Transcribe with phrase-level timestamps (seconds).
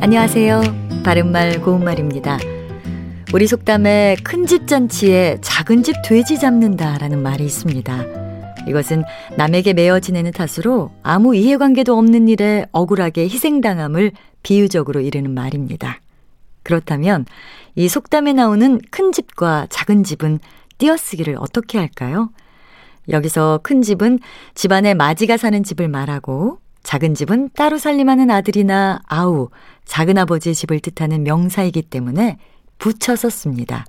[0.00, 0.62] 안녕하세요.
[1.04, 2.38] 바른말 고운말입니다.
[3.34, 8.04] 우리 속담에 큰 집 잔치에 작은 집 돼지 잡는다라는 말이 있습니다.
[8.68, 9.02] 이것은
[9.36, 16.00] 남에게 매어 지내는 탓으로 아무 이해관계도 없는 일에 억울하게 희생당함을 비유적으로 이르는 말입니다.
[16.62, 17.26] 그렇다면
[17.74, 20.38] 이 속담에 나오는 큰 집과 작은 집은
[20.78, 22.30] 띄어쓰기를 어떻게 할까요?
[23.08, 24.18] 여기서 큰 집은
[24.54, 29.50] 집안에 마지가 사는 집을 말하고 작은 집은 따로 살림하는 아들이나 아우,
[29.84, 32.38] 작은아버지의 집을 뜻하는 명사이기 때문에
[32.78, 33.84] 붙여서 씁니다.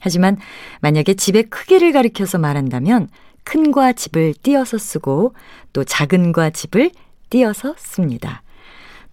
[0.00, 0.36] 하지만
[0.80, 3.06] 만약에 집의 크기를 가리켜서 말한다면
[3.44, 5.34] 큰과 집을 띄어서 쓰고
[5.72, 6.90] 또 작은과 집을
[7.30, 8.42] 띄어서 씁니다.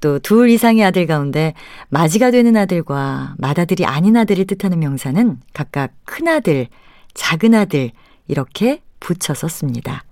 [0.02, 1.54] 또 둘 이상의 아들 가운데
[1.90, 6.66] 마지가 되는 아들과 맏아들이 아닌 아들을 뜻하는 명사는 각각 큰아들,
[7.14, 7.92] 작은아들
[8.28, 10.04] 이렇게 붙여서 씁니다.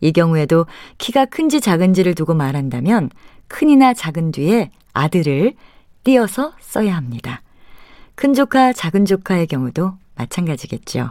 [0.00, 0.66] 이 경우에도
[0.98, 3.10] 키가 큰지 작은지를 두고 말한다면
[3.48, 5.54] 큰이나 작은 뒤에 아들을
[6.04, 7.42] 띄어서 써야 합니다.
[8.14, 11.10] 큰 조카, 작은 조카의 경우도 마찬가지겠죠.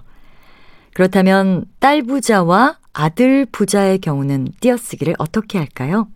[0.94, 6.08] 그렇다면 딸 부자와 아들 부자의 경우는 띄어쓰기를 어떻게 할까요?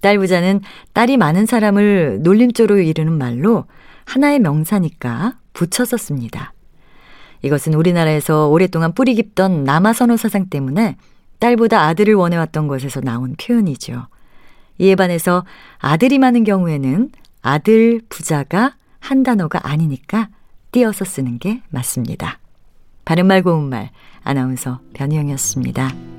[0.00, 0.60] 딸 부자는
[0.92, 3.66] 딸이 많은 사람을 놀림조로 이르는 말로
[4.06, 6.52] 하나의 명사니까 붙여서 씁니다.
[7.42, 10.96] 이것은 우리나라에서 오랫동안 뿌리 깊던 남아선호 사상 때문에
[11.40, 14.06] 딸보다 아들을 원해왔던 것에서 나온 표현이죠.
[14.78, 15.44] 이에 반해서
[15.78, 17.10] 아들이 많은 경우에는
[17.42, 20.28] 아들 부자가 한 단어가 아니니까
[20.72, 22.38] 띄어서 쓰는 게 맞습니다.
[23.04, 23.90] 바른말 고운말
[24.22, 26.09] 아나운서 변희영이었습니다.